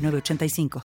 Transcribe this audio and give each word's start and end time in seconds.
985. 0.00 0.82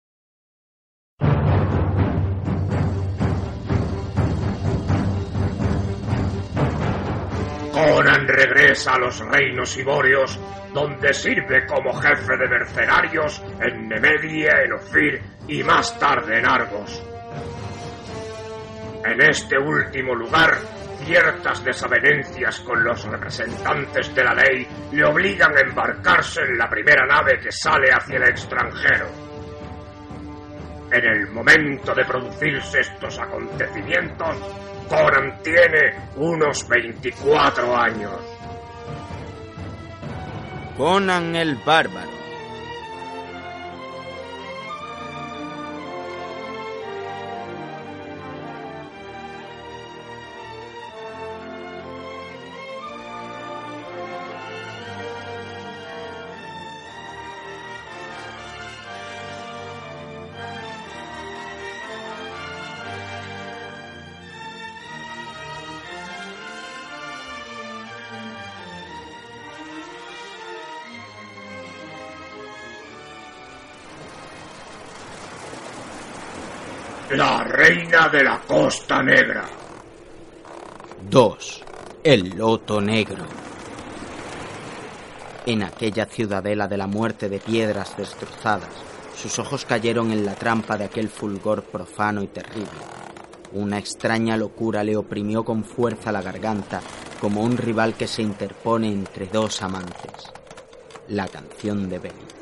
Conan 7.72 8.28
regresa 8.28 8.94
a 8.94 9.00
los 9.00 9.20
reinos 9.20 9.78
iborios, 9.78 10.40
donde 10.74 11.14
sirve 11.14 11.66
como 11.66 11.94
jefe 11.94 12.36
de 12.38 12.48
mercenarios 12.50 13.42
en 13.62 13.88
Nemedia, 13.88 14.62
en 14.66 14.74
Ofir 14.74 15.22
y 15.48 15.64
más 15.64 15.98
tarde 15.98 16.40
en 16.40 16.46
Argos. 16.46 17.02
En 19.06 19.22
este 19.22 19.58
último 19.58 20.14
lugar, 20.14 20.58
ciertas 21.10 21.64
desavenencias 21.64 22.60
con 22.60 22.84
los 22.84 23.04
representantes 23.06 24.14
de 24.14 24.24
la 24.24 24.36
ley 24.36 24.68
le 24.92 25.04
obligan 25.06 25.58
a 25.58 25.62
embarcarse 25.62 26.42
en 26.42 26.56
la 26.56 26.70
primera 26.70 27.04
nave 27.08 27.40
que 27.40 27.52
sale 27.52 27.88
hacia 27.92 28.18
el 28.18 28.30
extranjero. 28.30 29.08
En 30.92 31.04
el 31.04 31.32
momento 31.32 31.96
de 31.96 32.06
producirse 32.06 32.82
estos 32.82 33.18
acontecimientos, 33.18 34.36
Conan 34.88 35.42
tiene 35.42 35.96
unos 36.18 36.68
24 36.68 37.76
años. 37.76 38.14
Conan 40.78 41.36
el 41.36 41.56
Bárbaro 41.66 42.19
La 77.12 77.44
reina 77.44 78.08
de 78.08 78.24
la 78.24 78.40
Costa 78.40 79.02
Negra. 79.02 79.44
2. 81.10 81.64
El 82.04 82.38
Loto 82.38 82.80
Negro. 82.80 83.26
En 85.48 85.64
aquella 85.64 86.06
ciudadela 86.06 86.68
de 86.68 86.78
la 86.78 86.86
muerte 86.86 87.28
de 87.28 87.40
piedras 87.40 87.98
destrozadas, 87.98 88.70
sus 89.16 89.40
ojos 89.40 89.66
cayeron 89.66 90.12
en 90.12 90.24
la 90.24 90.36
trampa 90.36 90.78
de 90.78 90.84
aquel 90.84 91.10
fulgor 91.10 91.64
profano 91.64 92.22
y 92.22 92.28
terrible. 92.28 92.70
Una 93.54 93.80
extraña 93.80 94.38
locura 94.38 94.84
le 94.84 94.96
oprimió 94.96 95.44
con 95.44 95.64
fuerza 95.64 96.12
la 96.12 96.22
garganta 96.22 96.80
como 97.20 97.42
un 97.42 97.58
rival 97.58 97.96
que 97.96 98.06
se 98.06 98.22
interpone 98.22 98.88
entre 98.88 99.26
dos 99.26 99.64
amantes. 99.64 100.32
La 101.08 101.28
canción 101.28 101.90
de 101.90 101.98
Benny. 101.98 102.39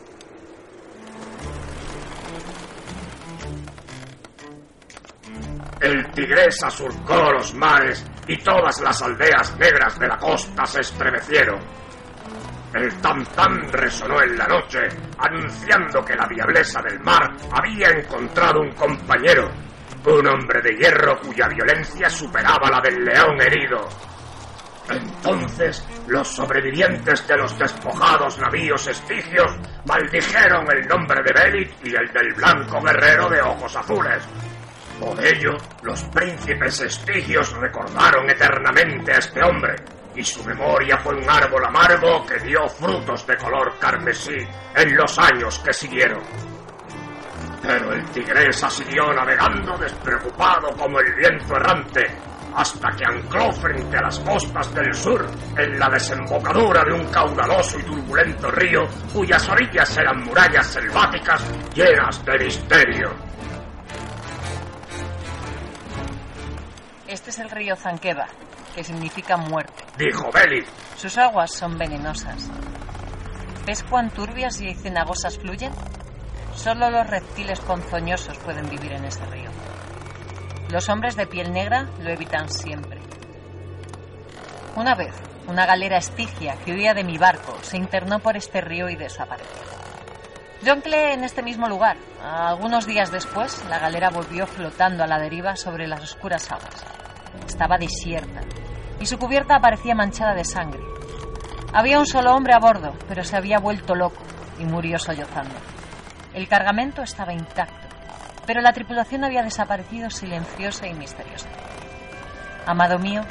El 5.79 6.09
tigresa 6.11 6.71
surcó 6.71 7.31
los 7.31 7.53
mares 7.53 8.03
y 8.27 8.37
todas 8.37 8.81
las 8.81 9.01
aldeas 9.01 9.55
negras 9.57 9.99
de 9.99 10.07
la 10.07 10.17
costa 10.17 10.65
se 10.65 10.81
estremecieron. 10.81 11.59
El 12.73 12.91
tam-tam 12.99 13.71
resonó 13.71 14.21
en 14.21 14.37
la 14.37 14.47
noche, 14.47 14.79
anunciando 15.17 16.03
que 16.03 16.15
la 16.15 16.27
diablesa 16.27 16.81
del 16.81 16.99
mar 17.01 17.31
había 17.51 17.89
encontrado 17.89 18.59
un 18.61 18.71
compañero, 18.71 19.49
un 20.05 20.27
hombre 20.27 20.61
de 20.61 20.75
hierro 20.77 21.19
cuya 21.19 21.47
violencia 21.47 22.09
superaba 22.09 22.69
la 22.69 22.81
del 22.81 23.03
león 23.05 23.39
herido. 23.39 23.87
Entonces, 24.89 25.85
los 26.07 26.27
sobrevivientes 26.27 27.27
de 27.27 27.37
los 27.37 27.57
despojados 27.57 28.39
navíos 28.39 28.87
estigios 28.87 29.51
maldijeron 29.85 30.65
el 30.71 30.87
nombre 30.87 31.21
de 31.23 31.33
Belit 31.33 31.71
y 31.83 31.95
el 31.95 32.11
del 32.13 32.33
blanco 32.33 32.81
guerrero 32.81 33.29
de 33.29 33.41
ojos 33.41 33.75
azules, 33.75 34.27
por 34.99 35.23
ello, 35.23 35.57
los 35.83 36.03
príncipes 36.05 36.81
estigios 36.81 37.53
recordaron 37.53 38.29
eternamente 38.29 39.13
a 39.13 39.17
este 39.17 39.43
hombre, 39.43 39.75
y 40.15 40.23
su 40.23 40.43
memoria 40.43 40.97
fue 40.97 41.15
un 41.15 41.29
árbol 41.29 41.65
amargo 41.65 42.25
que 42.25 42.39
dio 42.39 42.67
frutos 42.67 43.25
de 43.27 43.37
color 43.37 43.77
carmesí 43.79 44.37
en 44.75 44.95
los 44.95 45.17
años 45.19 45.59
que 45.59 45.73
siguieron. 45.73 46.23
Pero 47.61 47.93
el 47.93 48.03
tigresa 48.11 48.69
siguió 48.69 49.13
navegando 49.13 49.77
despreocupado 49.77 50.69
como 50.75 50.99
el 50.99 51.13
viento 51.15 51.55
errante, 51.55 52.05
hasta 52.55 52.89
que 52.95 53.05
ancló 53.05 53.51
frente 53.51 53.97
a 53.97 54.01
las 54.01 54.19
costas 54.19 54.73
del 54.73 54.93
sur, 54.93 55.23
en 55.55 55.77
la 55.77 55.89
desembocadura 55.89 56.83
de 56.83 56.93
un 56.93 57.05
caudaloso 57.11 57.77
y 57.79 57.83
turbulento 57.83 58.49
río, 58.51 58.87
cuyas 59.13 59.47
orillas 59.49 59.95
eran 59.97 60.23
murallas 60.23 60.65
selváticas 60.65 61.43
llenas 61.75 62.25
de 62.25 62.39
misterio. 62.39 63.36
Este 67.17 67.31
es 67.31 67.39
el 67.39 67.49
río 67.49 67.75
Zanqueva, 67.75 68.27
que 68.75 68.83
significa 68.83 69.37
muerte. 69.37 69.83
Dijo 69.97 70.29
Beli. 70.31 70.63
Sus 70.97 71.17
aguas 71.17 71.51
son 71.51 71.75
venenosas. 71.75 72.47
¿Ves 73.65 73.83
cuán 73.83 74.11
turbias 74.11 74.61
y 74.61 74.75
cenagosas 74.75 75.39
fluyen? 75.39 75.73
Solo 76.53 76.91
los 76.91 77.07
reptiles 77.07 77.59
ponzoñosos 77.61 78.37
pueden 78.37 78.69
vivir 78.69 78.91
en 78.91 79.05
este 79.05 79.25
río. 79.25 79.49
Los 80.69 80.89
hombres 80.89 81.15
de 81.15 81.25
piel 81.25 81.51
negra 81.51 81.89
lo 81.99 82.11
evitan 82.11 82.51
siempre. 82.51 83.01
Una 84.75 84.93
vez, 84.93 85.15
una 85.47 85.65
galera 85.65 85.97
estigia 85.97 86.55
que 86.63 86.73
huía 86.73 86.93
de 86.93 87.03
mi 87.03 87.17
barco 87.17 87.57
se 87.63 87.77
internó 87.77 88.19
por 88.19 88.37
este 88.37 88.61
río 88.61 88.89
y 88.89 88.95
desapareció. 88.95 89.63
Yo 90.61 90.71
anclé 90.71 91.13
en 91.13 91.23
este 91.23 91.41
mismo 91.41 91.67
lugar. 91.67 91.97
Algunos 92.23 92.85
días 92.85 93.11
después, 93.11 93.65
la 93.69 93.79
galera 93.79 94.11
volvió 94.11 94.45
flotando 94.45 95.03
a 95.03 95.07
la 95.07 95.17
deriva 95.17 95.55
sobre 95.55 95.87
las 95.87 96.03
oscuras 96.03 96.51
aguas. 96.51 96.85
Estaba 97.45 97.77
desierta 97.77 98.41
y 98.99 99.05
su 99.05 99.17
cubierta 99.17 99.59
parecía 99.59 99.95
manchada 99.95 100.33
de 100.33 100.45
sangre. 100.45 100.81
Había 101.73 101.99
un 101.99 102.07
solo 102.07 102.33
hombre 102.33 102.53
a 102.53 102.59
bordo, 102.59 102.93
pero 103.07 103.23
se 103.23 103.35
había 103.35 103.59
vuelto 103.59 103.93
loco 103.93 104.21
y 104.59 104.65
murió 104.65 104.97
sollozando. 104.97 105.55
El 106.33 106.47
cargamento 106.47 107.01
estaba 107.01 107.33
intacto, 107.33 107.87
pero 108.45 108.61
la 108.61 108.73
tripulación 108.73 109.23
había 109.23 109.43
desaparecido 109.43 110.09
silenciosa 110.09 110.87
y 110.87 110.93
misteriosa. 110.93 111.49
Amado 112.65 112.99
mío, 112.99 113.21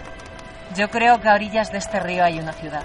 yo 0.76 0.88
creo 0.90 1.20
que 1.20 1.28
a 1.28 1.34
orillas 1.34 1.72
de 1.72 1.78
este 1.78 2.00
río 2.00 2.24
hay 2.24 2.38
una 2.38 2.52
ciudad. 2.52 2.84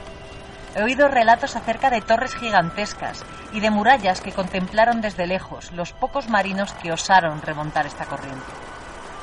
He 0.76 0.84
oído 0.84 1.08
relatos 1.10 1.56
acerca 1.56 1.90
de 1.90 2.02
torres 2.02 2.36
gigantescas 2.36 3.26
y 3.52 3.60
de 3.60 3.72
murallas 3.72 4.22
que 4.22 4.32
contemplaron 4.32 5.02
desde 5.02 5.28
lejos 5.28 5.72
los 5.74 5.92
pocos 5.92 6.30
marinos 6.30 6.74
que 6.76 6.92
osaron 6.92 7.42
remontar 7.42 7.86
esta 7.86 8.06
corriente. 8.06 8.46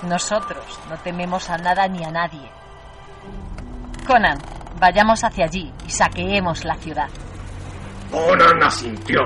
Nosotros 0.02 0.78
no 0.88 0.96
tememos 0.98 1.50
a 1.50 1.58
nada 1.58 1.88
ni 1.88 2.04
a 2.04 2.10
nadie. 2.10 2.48
Conan, 4.06 4.38
vayamos 4.78 5.24
hacia 5.24 5.46
allí 5.46 5.72
y 5.86 5.90
saqueemos 5.90 6.64
la 6.64 6.76
ciudad. 6.76 7.08
Conan 8.10 8.62
asintió, 8.62 9.20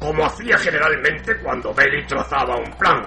como 0.00 0.24
hacía 0.24 0.58
generalmente 0.58 1.38
cuando 1.42 1.72
Belly 1.74 2.06
trazaba 2.06 2.56
un 2.56 2.72
plan. 2.78 3.02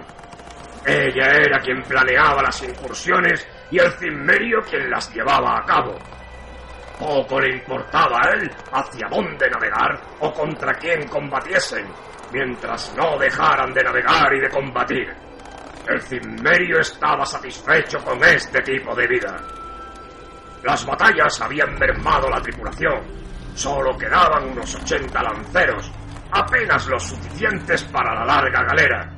Ella 0.86 1.34
era 1.34 1.60
quien 1.60 1.82
planeaba 1.82 2.44
las 2.44 2.62
incursiones 2.64 3.46
y 3.72 3.80
el 3.80 3.92
cimmerio 3.94 4.62
quien 4.62 4.90
las 4.90 5.12
llevaba 5.14 5.58
a 5.58 5.66
cabo. 5.66 5.96
Poco 7.00 7.40
le 7.40 7.58
importaba 7.58 8.20
a 8.24 8.30
él 8.36 8.50
hacia 8.72 9.08
dónde 9.10 9.50
navegar 9.50 10.00
o 10.20 10.32
contra 10.32 10.74
quién 10.76 11.08
combatiesen, 11.08 11.86
mientras 12.32 12.96
no 12.96 13.18
dejaran 13.18 13.74
de 13.74 13.84
navegar 13.84 14.34
y 14.34 14.40
de 14.40 14.50
combatir. 14.50 15.27
El 15.88 16.01
cimmerio 16.01 16.80
estaba 16.80 17.25
satisfecho 17.25 17.98
con 18.00 18.22
este 18.24 18.62
tipo 18.62 18.94
de 18.94 19.07
vida. 19.07 19.38
Las 20.63 20.86
batallas 20.86 21.39
habían 21.39 21.75
mermado 21.75 22.30
la 22.30 22.42
tripulación. 22.42 23.01
Solo 23.56 23.98
quedaban 23.98 24.50
unos 24.50 24.75
80 24.75 25.24
lanceros, 25.24 25.89
apenas 26.31 26.88
los 26.88 27.04
suficientes 27.04 27.86
para 27.86 28.13
la 28.16 28.25
larga 28.25 28.63
galera. 28.63 29.18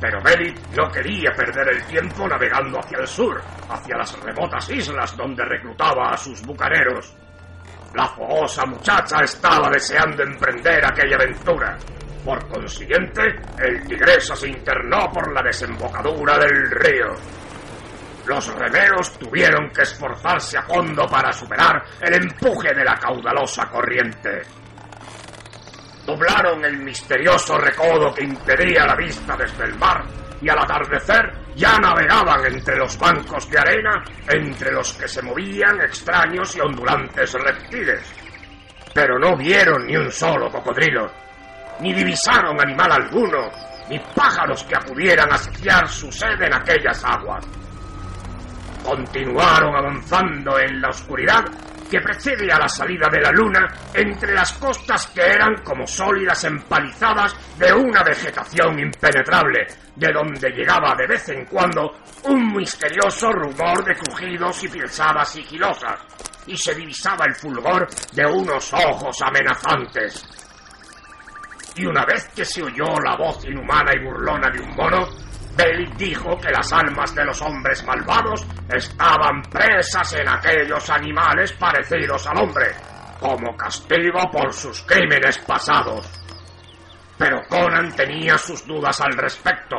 Pero 0.00 0.20
Belit 0.22 0.58
no 0.76 0.90
quería 0.90 1.30
perder 1.30 1.68
el 1.68 1.84
tiempo 1.84 2.26
navegando 2.26 2.80
hacia 2.80 2.98
el 2.98 3.06
sur, 3.06 3.40
hacia 3.68 3.96
las 3.96 4.18
remotas 4.20 4.68
islas 4.70 5.16
donde 5.16 5.44
reclutaba 5.44 6.10
a 6.10 6.16
sus 6.16 6.42
bucaneros. 6.42 7.14
La 7.94 8.06
fogosa 8.08 8.66
muchacha 8.66 9.18
estaba 9.22 9.68
deseando 9.70 10.24
emprender 10.24 10.84
aquella 10.84 11.16
aventura. 11.16 11.78
Por 12.24 12.46
consiguiente, 12.48 13.22
el 13.58 13.86
tigresa 13.86 14.36
se 14.36 14.48
internó 14.48 15.10
por 15.12 15.32
la 15.32 15.42
desembocadura 15.42 16.38
del 16.38 16.70
río. 16.70 17.08
Los 18.26 18.54
remeros 18.54 19.18
tuvieron 19.18 19.70
que 19.70 19.82
esforzarse 19.82 20.58
a 20.58 20.62
fondo 20.62 21.06
para 21.06 21.32
superar 21.32 21.82
el 22.00 22.14
empuje 22.14 22.74
de 22.74 22.84
la 22.84 22.94
caudalosa 22.94 23.68
corriente. 23.70 24.42
Doblaron 26.04 26.64
el 26.64 26.78
misterioso 26.78 27.56
recodo 27.56 28.12
que 28.12 28.24
impedía 28.24 28.84
la 28.84 28.96
vista 28.96 29.36
desde 29.36 29.64
el 29.64 29.78
mar 29.78 30.04
y 30.42 30.48
al 30.48 30.58
atardecer 30.58 31.32
ya 31.54 31.78
navegaban 31.78 32.44
entre 32.46 32.76
los 32.76 32.98
bancos 32.98 33.48
de 33.50 33.58
arena 33.58 34.02
entre 34.28 34.72
los 34.72 34.92
que 34.94 35.08
se 35.08 35.22
movían 35.22 35.80
extraños 35.80 36.54
y 36.56 36.60
ondulantes 36.60 37.32
reptiles. 37.32 38.02
Pero 38.94 39.18
no 39.18 39.36
vieron 39.36 39.86
ni 39.86 39.96
un 39.96 40.10
solo 40.10 40.50
cocodrilo, 40.50 41.10
ni 41.80 41.92
divisaron 41.94 42.60
animal 42.60 42.92
alguno, 42.92 43.50
ni 43.88 43.98
pájaros 44.14 44.64
que 44.64 44.76
acudieran 44.76 45.32
a 45.32 45.38
saciar 45.38 45.88
su 45.88 46.10
sed 46.12 46.40
en 46.40 46.54
aquellas 46.54 47.02
aguas. 47.04 47.44
Continuaron 48.84 49.76
avanzando 49.76 50.58
en 50.58 50.80
la 50.80 50.88
oscuridad 50.88 51.44
que 51.90 52.00
precede 52.00 52.50
a 52.52 52.58
la 52.58 52.68
salida 52.68 53.08
de 53.10 53.20
la 53.20 53.32
luna 53.32 53.66
entre 53.92 54.32
las 54.32 54.52
costas 54.52 55.08
que 55.08 55.22
eran 55.22 55.56
como 55.64 55.86
sólidas 55.86 56.44
empalizadas 56.44 57.34
de 57.58 57.72
una 57.72 58.02
vegetación 58.04 58.78
impenetrable, 58.78 59.66
de 59.96 60.12
donde 60.12 60.50
llegaba 60.50 60.94
de 60.96 61.08
vez 61.08 61.28
en 61.30 61.44
cuando 61.46 61.98
un 62.24 62.54
misterioso 62.54 63.32
rumor 63.32 63.84
de 63.84 63.96
crujidos 63.96 64.62
y 64.62 64.68
pisadas 64.68 65.30
sigilosas, 65.30 65.98
y 66.46 66.56
se 66.56 66.74
divisaba 66.74 67.26
el 67.26 67.34
fulgor 67.34 67.88
de 68.12 68.24
unos 68.24 68.72
ojos 68.72 69.16
amenazantes. 69.22 70.49
Y 71.76 71.86
una 71.86 72.04
vez 72.04 72.28
que 72.34 72.44
se 72.44 72.62
oyó 72.62 72.86
la 73.04 73.16
voz 73.16 73.44
inhumana 73.44 73.92
y 73.94 74.04
burlona 74.04 74.50
de 74.50 74.60
un 74.60 74.74
mono, 74.76 75.08
Bale 75.56 75.90
dijo 75.96 76.36
que 76.38 76.50
las 76.50 76.72
almas 76.72 77.14
de 77.14 77.24
los 77.24 77.40
hombres 77.42 77.84
malvados 77.84 78.46
estaban 78.68 79.42
presas 79.42 80.12
en 80.14 80.28
aquellos 80.28 80.88
animales 80.90 81.52
parecidos 81.52 82.26
al 82.26 82.38
hombre, 82.38 82.72
como 83.18 83.56
castigo 83.56 84.20
por 84.30 84.52
sus 84.52 84.82
crímenes 84.82 85.38
pasados. 85.38 86.08
Pero 87.18 87.40
Conan 87.48 87.94
tenía 87.94 88.38
sus 88.38 88.66
dudas 88.66 89.00
al 89.00 89.12
respecto, 89.12 89.76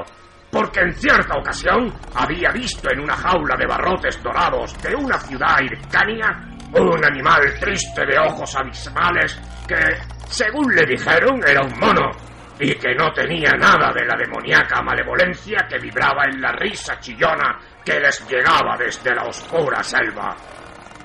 porque 0.52 0.82
en 0.82 0.94
cierta 0.94 1.38
ocasión 1.38 1.94
había 2.16 2.52
visto 2.52 2.90
en 2.92 3.00
una 3.00 3.16
jaula 3.16 3.56
de 3.58 3.66
barrotes 3.66 4.22
dorados 4.22 4.80
de 4.84 4.94
una 4.94 5.18
ciudad 5.20 5.60
hircania 5.62 6.52
un 6.80 7.04
animal 7.04 7.42
triste 7.60 8.06
de 8.06 8.18
ojos 8.18 8.56
abismales 8.56 9.40
que, 9.68 9.76
según 10.32 10.74
le 10.74 10.86
dijeron, 10.86 11.42
era 11.46 11.62
un 11.62 11.78
mono 11.78 12.10
y 12.58 12.74
que 12.76 12.96
no 12.96 13.12
tenía 13.12 13.52
nada 13.52 13.92
de 13.92 14.06
la 14.06 14.16
demoníaca 14.16 14.82
malevolencia 14.82 15.68
que 15.68 15.78
vibraba 15.78 16.24
en 16.32 16.40
la 16.40 16.52
risa 16.54 17.00
chillona 17.00 17.60
que 17.84 18.00
les 18.00 18.26
llegaba 18.30 18.78
desde 18.78 19.14
la 19.14 19.24
oscura 19.24 19.84
selva. 19.84 20.36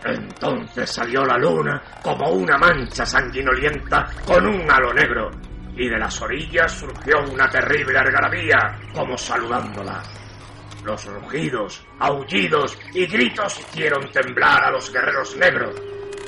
Entonces 0.04 0.90
salió 0.92 1.24
la 1.24 1.36
luna 1.38 1.82
como 2.02 2.30
una 2.30 2.56
mancha 2.56 3.04
sanguinolienta 3.04 4.06
con 4.24 4.46
un 4.46 4.70
halo 4.70 4.92
negro, 4.92 5.30
y 5.74 5.88
de 5.88 5.98
las 5.98 6.22
orillas 6.22 6.70
surgió 6.72 7.18
una 7.32 7.48
terrible 7.48 7.98
algarabía 7.98 8.78
como 8.94 9.16
saludándola. 9.16 10.02
Los 10.84 11.04
rugidos, 11.06 11.84
aullidos 11.98 12.78
y 12.92 13.06
gritos 13.06 13.58
hicieron 13.58 14.08
temblar 14.12 14.64
a 14.64 14.70
los 14.70 14.92
guerreros 14.92 15.36
negros, 15.36 15.74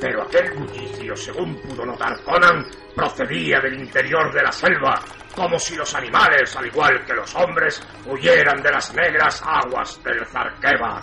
pero 0.01 0.23
aquel 0.23 0.53
bullicio, 0.55 1.17
según 1.17 1.55
pudo 1.63 1.85
notar 1.85 2.23
Conan, 2.23 2.65
procedía 2.95 3.61
del 3.61 3.81
interior 3.81 4.33
de 4.33 4.43
la 4.43 4.53
selva, 4.53 5.01
como 5.35 5.59
si 5.59 5.77
los 5.77 5.95
animales, 5.95 6.55
al 6.57 6.67
igual 6.67 7.05
que 7.05 7.15
los 7.15 7.35
hombres, 7.35 7.83
huyeran 8.07 8.63
de 8.63 8.71
las 8.71 8.95
negras 8.95 9.43
aguas 9.45 10.01
del 10.05 10.25
Zarkeva. 10.27 11.01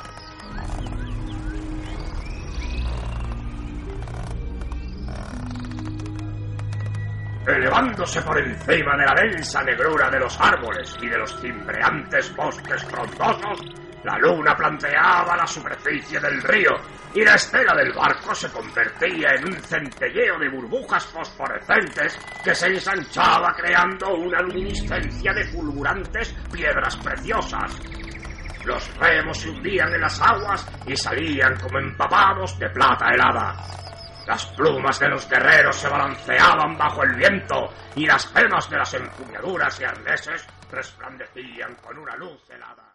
Elevándose 7.48 8.22
por 8.24 8.40
encima 8.40 8.98
de 8.98 9.06
la 9.06 9.14
densa 9.22 9.62
negrura 9.62 10.10
de 10.10 10.20
los 10.20 10.40
árboles 10.40 10.98
y 11.00 11.08
de 11.08 11.18
los 11.18 11.40
cimbreantes 11.40 12.36
bosques 12.36 12.84
frondosos, 12.86 13.85
la 14.06 14.20
luna 14.20 14.56
planteaba 14.56 15.36
la 15.36 15.48
superficie 15.48 16.20
del 16.20 16.40
río 16.44 16.70
y 17.16 17.24
la 17.26 17.34
estela 17.34 17.74
del 17.76 17.92
barco 17.92 18.36
se 18.36 18.52
convertía 18.52 19.32
en 19.36 19.48
un 19.48 19.56
centelleo 19.56 20.38
de 20.38 20.48
burbujas 20.50 21.04
fosforescentes 21.08 22.16
que 22.44 22.54
se 22.54 22.68
ensanchaba 22.68 23.52
creando 23.56 24.14
una 24.14 24.42
luminiscencia 24.42 25.34
de 25.34 25.44
fulgurantes 25.46 26.32
piedras 26.54 26.96
preciosas. 26.98 27.82
Los 28.64 28.96
remos 28.98 29.40
se 29.40 29.50
hundían 29.50 29.92
en 29.92 30.02
las 30.02 30.22
aguas 30.22 30.68
y 30.86 30.96
salían 30.96 31.56
como 31.60 31.80
empapados 31.80 32.60
de 32.60 32.70
plata 32.70 33.10
helada. 33.10 33.56
Las 34.28 34.46
plumas 34.54 35.00
de 35.00 35.10
los 35.10 35.28
guerreros 35.28 35.78
se 35.78 35.90
balanceaban 35.90 36.78
bajo 36.78 37.02
el 37.04 37.16
viento 37.16 37.74
y 37.96 38.06
las 38.06 38.32
gemas 38.32 38.70
de 38.70 38.78
las 38.78 38.94
empuñaduras 38.94 39.80
y 39.80 39.84
arneses 39.84 40.48
resplandecían 40.72 41.74
con 41.76 41.98
una 41.98 42.16
luz 42.18 42.48
helada. 42.52 42.95